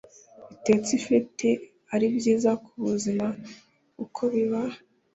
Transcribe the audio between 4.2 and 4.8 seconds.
biba